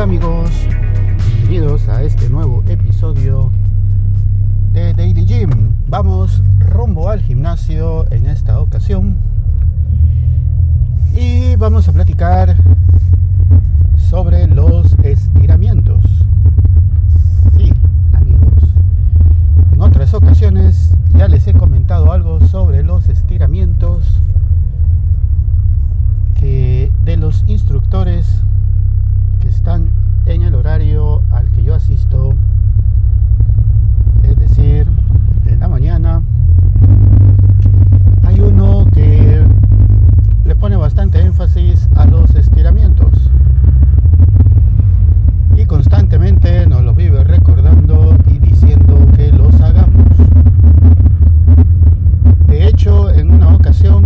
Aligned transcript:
Hola 0.00 0.08
amigos, 0.08 0.50
bienvenidos 1.40 1.86
a 1.90 2.02
este 2.02 2.30
nuevo 2.30 2.64
episodio 2.66 3.52
de 4.72 4.94
Daily 4.94 5.26
Gym. 5.26 5.74
Vamos 5.88 6.42
rumbo 6.70 7.10
al 7.10 7.20
gimnasio 7.20 8.10
en 8.10 8.24
esta 8.24 8.60
ocasión 8.60 9.18
y 11.14 11.54
vamos 11.56 11.86
a 11.86 11.92
platicar 11.92 12.56
sobre 14.08 14.46
los 14.46 14.89
ocasión 53.60 53.99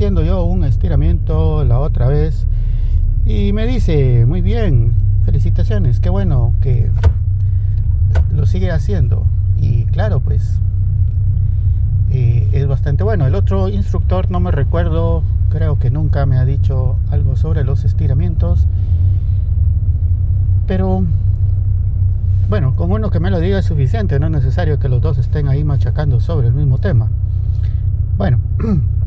haciendo 0.00 0.22
yo 0.22 0.44
un 0.44 0.64
estiramiento 0.64 1.62
la 1.62 1.78
otra 1.78 2.08
vez 2.08 2.46
y 3.26 3.52
me 3.52 3.66
dice, 3.66 4.24
muy 4.24 4.40
bien, 4.40 4.94
felicitaciones, 5.26 6.00
qué 6.00 6.08
bueno 6.08 6.54
que 6.62 6.90
lo 8.34 8.46
sigue 8.46 8.70
haciendo. 8.70 9.26
Y 9.58 9.84
claro, 9.84 10.20
pues 10.20 10.58
eh, 12.12 12.48
es 12.50 12.66
bastante 12.66 13.04
bueno. 13.04 13.26
El 13.26 13.34
otro 13.34 13.68
instructor, 13.68 14.30
no 14.30 14.40
me 14.40 14.50
recuerdo, 14.50 15.22
creo 15.50 15.78
que 15.78 15.90
nunca 15.90 16.24
me 16.24 16.38
ha 16.38 16.46
dicho 16.46 16.96
algo 17.10 17.36
sobre 17.36 17.62
los 17.62 17.84
estiramientos. 17.84 18.66
Pero 20.66 21.04
bueno, 22.48 22.74
con 22.74 22.90
uno 22.90 23.10
que 23.10 23.20
me 23.20 23.30
lo 23.30 23.38
diga 23.38 23.58
es 23.58 23.66
suficiente, 23.66 24.18
no 24.18 24.28
es 24.28 24.32
necesario 24.32 24.78
que 24.78 24.88
los 24.88 25.02
dos 25.02 25.18
estén 25.18 25.46
ahí 25.46 25.62
machacando 25.62 26.20
sobre 26.20 26.48
el 26.48 26.54
mismo 26.54 26.78
tema. 26.78 27.10
Bueno, 28.16 28.38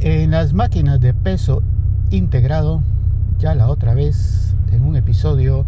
en 0.00 0.30
las 0.30 0.52
máquinas 0.52 1.00
de 1.00 1.12
peso 1.12 1.62
integrado, 2.10 2.82
ya 3.38 3.54
la 3.54 3.68
otra 3.68 3.94
vez 3.94 4.54
en 4.72 4.84
un 4.84 4.96
episodio 4.96 5.64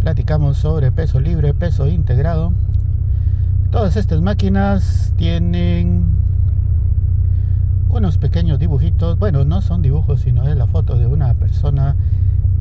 platicamos 0.00 0.56
sobre 0.56 0.90
peso 0.90 1.20
libre, 1.20 1.54
peso 1.54 1.86
integrado. 1.86 2.52
Todas 3.70 3.96
estas 3.96 4.20
máquinas 4.20 5.12
tienen 5.16 6.06
unos 7.88 8.18
pequeños 8.18 8.58
dibujitos, 8.58 9.18
bueno, 9.18 9.44
no 9.44 9.62
son 9.62 9.82
dibujos, 9.82 10.22
sino 10.22 10.48
es 10.48 10.56
la 10.56 10.66
foto 10.66 10.98
de 10.98 11.06
una 11.06 11.34
persona 11.34 11.94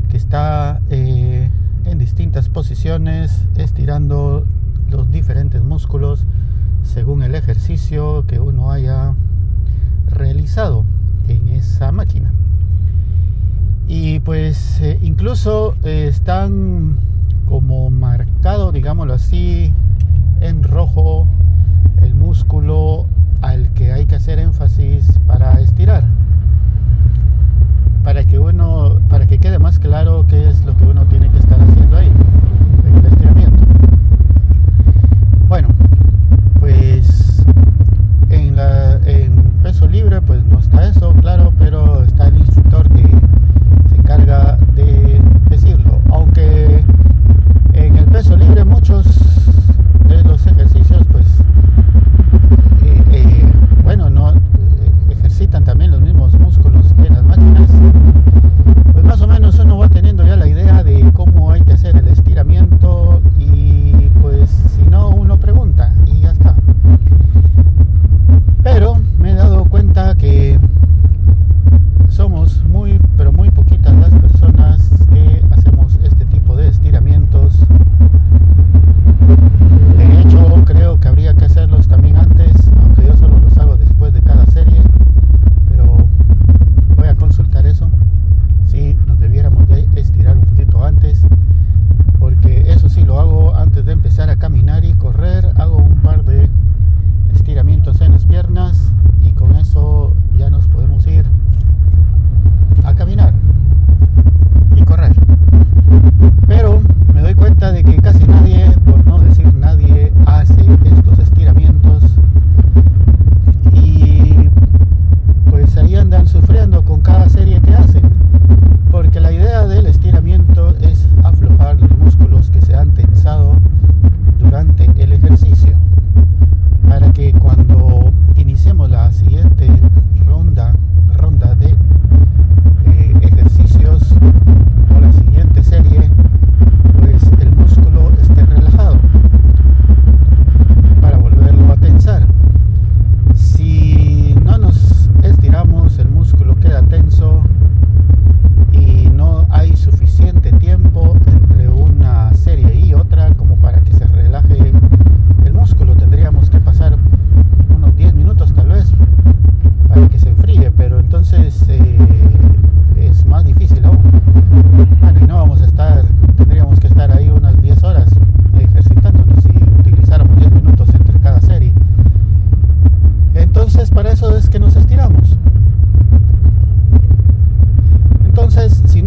que 0.10 0.18
está 0.18 0.82
eh, 0.90 1.50
en 1.86 1.98
distintas 1.98 2.48
posiciones, 2.50 3.48
estirando 3.56 4.46
los 4.90 5.10
diferentes 5.10 5.64
músculos 5.64 6.26
según 6.84 7.24
el 7.24 7.36
ejercicio 7.36 8.26
que 8.28 8.40
uno 8.40 8.72
haya 8.72 9.16
realizado 10.08 10.86
en 11.28 11.48
esa 11.50 11.92
máquina. 11.92 12.32
Y 13.88 14.20
pues 14.20 14.82
eh, 14.82 15.00
incluso 15.02 15.76
eh, 15.84 16.08
están 16.10 16.98
como 17.46 17.90
marcado, 17.90 18.72
digámoslo 18.72 19.14
así, 19.14 19.74
en 20.42 20.64
rojo 20.64 21.28
el 22.02 22.14
músculo 22.14 23.06
al 23.42 23.70
que 23.70 23.94
hay 23.94 24.06
que 24.06 24.16
hacer 24.16 24.40
énfasis 24.40 25.20
para 25.26 25.60
estirar. 25.62 26.04
Para 28.04 28.24
que 28.26 28.40
uno, 28.40 29.00
para 29.10 29.28
que 29.28 29.38
quede 29.38 29.60
más 29.60 29.80
claro 29.80 30.26
qué 30.28 30.50
es 30.50 30.64
lo 30.66 30.76
que 30.76 30.86
uno 30.86 31.06
tiene 31.06 31.30
que 31.30 31.40
estar 31.40 31.60
haciendo 31.60 31.98
ahí, 31.98 32.12
el 32.86 33.06
estiramiento. 33.06 33.64
Bueno, 35.48 35.70
pues 36.60 37.44
en, 38.30 38.56
la, 38.56 38.96
en 39.06 39.36
peso 39.64 39.88
libre 39.88 40.22
pues 40.22 40.44
no 40.46 40.60
está 40.60 40.88
eso, 40.88 41.14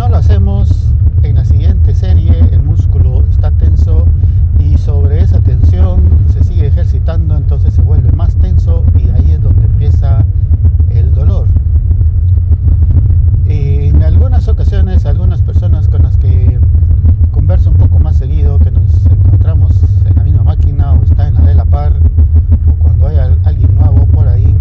hacemos 0.06 0.94
en 1.22 1.36
la 1.36 1.44
siguiente 1.44 1.94
serie, 1.94 2.32
el 2.52 2.62
músculo 2.62 3.22
está 3.30 3.50
tenso 3.50 4.06
y 4.58 4.78
sobre 4.78 5.20
esa 5.20 5.40
tensión 5.40 6.00
se 6.32 6.42
sigue 6.42 6.66
ejercitando, 6.68 7.36
entonces 7.36 7.74
se 7.74 7.82
vuelve 7.82 8.10
más 8.12 8.34
tenso 8.36 8.82
y 8.98 9.10
ahí 9.10 9.32
es 9.32 9.42
donde 9.42 9.66
empieza 9.66 10.24
el 10.90 11.12
dolor. 11.14 11.46
En 13.46 14.02
algunas 14.02 14.48
ocasiones, 14.48 15.04
algunas 15.04 15.42
personas 15.42 15.88
con 15.88 16.02
las 16.02 16.16
que 16.16 16.58
converso 17.30 17.70
un 17.70 17.76
poco 17.76 17.98
más 17.98 18.16
seguido, 18.16 18.58
que 18.58 18.70
nos 18.70 19.06
encontramos 19.06 19.72
en 20.06 20.16
la 20.16 20.24
misma 20.24 20.42
máquina 20.42 20.92
o 20.94 21.02
está 21.04 21.28
en 21.28 21.34
la 21.34 21.42
de 21.42 21.54
la 21.54 21.66
par, 21.66 21.92
o 22.68 22.82
cuando 22.82 23.06
hay 23.06 23.18
alguien 23.44 23.74
nuevo 23.74 24.06
por 24.06 24.26
ahí, 24.26 24.56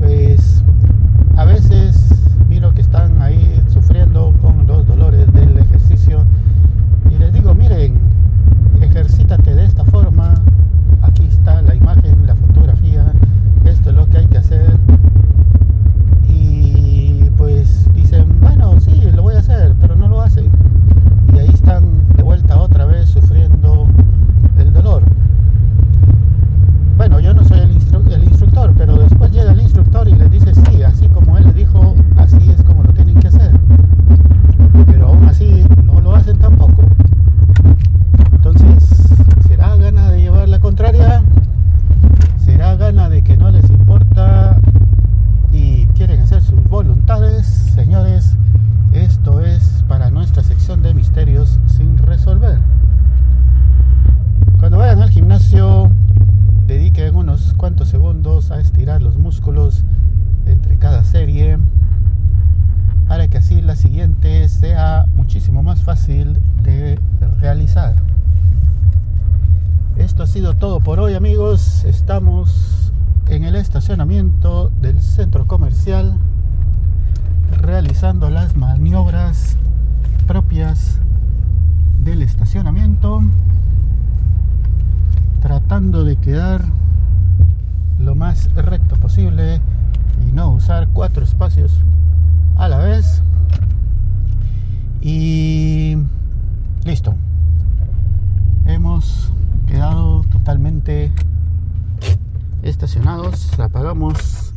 pues 0.00 0.62
a 1.36 1.44
veces 1.44 2.08
miro 2.48 2.74
que 2.74 2.82
están 2.82 3.22
ahí 3.22 3.62
sufriendo 3.72 4.34
con 4.42 4.66
los 4.66 4.86
dolores 4.86 5.32
del 5.32 5.56
ejercicio 5.56 6.24
y 7.10 7.18
les 7.18 7.32
digo, 7.32 7.54
miren, 7.54 7.94
ejercítate 8.82 9.54
de 9.54 9.64
esta 9.64 9.84
forma, 9.84 10.34
aquí 11.00 11.24
está 11.24 11.62
la 11.62 11.74
imagen, 11.74 12.26
la 12.26 12.34
fotografía, 12.36 13.12
esto 13.64 13.90
es 13.90 13.96
lo 13.96 14.06
que 14.08 14.18
hay 14.18 14.26
que 14.26 14.38
hacer 14.38 14.76
y 16.28 17.30
pues 17.38 17.88
dicen, 17.94 18.38
bueno, 18.40 18.78
sí, 18.80 19.00
lo 19.14 19.22
voy 19.22 19.34
a 19.34 19.38
hacer, 19.38 19.74
pero 19.80 19.96
no 19.96 20.08
lo 20.08 20.20
hacen. 20.20 20.50
Y 21.34 21.38
ahí 21.38 21.48
están 21.48 21.84
de 22.16 22.22
vuelta 22.22 22.58
otra 22.58 22.84
vez 22.84 23.08
sufriendo 23.08 23.86
el 24.58 24.72
dolor. 24.72 25.02
Bueno, 26.98 27.18
yo 27.20 27.32
no 27.32 27.42
soy 27.44 27.60
el, 27.60 27.70
el 28.12 28.24
instructor, 28.24 28.72
pero 28.76 28.96
después 28.98 29.32
llega 29.32 29.52
el 29.52 29.60
instructor 29.60 30.06
y 30.08 30.14
les 30.14 30.30
dice, 30.30 30.54
sí, 30.54 30.82
así 30.82 31.08
como 31.08 31.36
él 31.38 31.46
le 31.46 31.52
dijo, 31.52 31.94
así 32.16 32.50
es 32.50 32.62
como 32.62 32.82
lo 32.82 32.92
tienen 32.92 33.18
que 33.18 33.28
hacer. 33.28 33.50
Pero 35.42 35.54
aún 35.54 35.64
así 35.64 35.82
no 35.84 36.00
lo 36.00 36.14
hacen 36.14 36.38
tampoco. 36.38 36.82
Entonces, 38.32 38.84
¿será 39.46 39.76
gana 39.76 40.10
de 40.10 40.20
llevar 40.20 40.48
la 40.48 40.60
contraria? 40.60 41.22
¿Será 42.38 42.76
gana 42.76 43.08
de 43.08 43.22
que 43.22 43.36
no 43.36 43.50
les 43.50 43.68
importa 43.70 44.56
y 45.52 45.86
quieren 45.86 46.20
hacer 46.20 46.42
sus 46.42 46.62
voluntades, 46.68 47.46
señores, 47.46 48.36
esto 48.92 49.40
es 49.40 49.84
para 49.88 50.10
nuestra 50.10 50.42
sección 50.42 50.82
de 50.82 50.94
misterios 50.94 51.58
sin 51.66 51.98
resolver. 51.98 52.58
Cuando 54.58 54.78
vayan 54.78 55.02
al 55.02 55.10
gimnasio, 55.10 55.90
dediquen 56.66 57.16
unos 57.16 57.54
cuantos 57.54 57.88
segundos 57.88 58.50
a 58.50 58.60
estirar 58.60 59.02
los 59.02 59.16
músculos 59.16 59.84
entre 60.46 60.78
cada 60.78 61.04
serie 61.04 61.58
la 63.62 63.76
siguiente 63.76 64.48
sea 64.48 65.06
muchísimo 65.14 65.62
más 65.62 65.82
fácil 65.82 66.38
de 66.62 66.98
realizar. 67.40 67.94
Esto 69.96 70.24
ha 70.24 70.26
sido 70.26 70.54
todo 70.54 70.80
por 70.80 70.98
hoy 70.98 71.14
amigos. 71.14 71.84
Estamos 71.84 72.92
en 73.28 73.44
el 73.44 73.54
estacionamiento 73.54 74.70
del 74.80 75.00
centro 75.00 75.46
comercial 75.46 76.18
realizando 77.60 78.30
las 78.30 78.56
maniobras 78.56 79.56
propias 80.26 80.98
del 82.00 82.22
estacionamiento 82.22 83.22
tratando 85.40 86.04
de 86.04 86.16
quedar 86.16 86.64
lo 87.98 88.14
más 88.14 88.52
recto 88.54 88.96
posible 88.96 89.60
y 90.26 90.32
no 90.32 90.50
usar 90.52 90.88
cuatro 90.88 91.22
espacios 91.24 91.78
a 92.56 92.68
la 92.68 92.78
vez 92.78 93.22
apagamos 103.58 104.52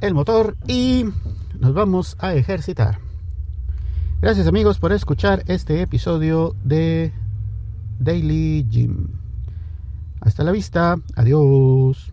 el 0.00 0.14
motor 0.14 0.56
y 0.68 1.06
nos 1.58 1.74
vamos 1.74 2.16
a 2.20 2.34
ejercitar. 2.34 2.98
Gracias 4.20 4.46
amigos 4.46 4.78
por 4.78 4.92
escuchar 4.92 5.42
este 5.46 5.82
episodio 5.82 6.54
de 6.62 7.12
Daily 7.98 8.66
Gym. 8.70 9.08
Hasta 10.20 10.44
la 10.44 10.52
vista, 10.52 10.96
adiós. 11.16 12.12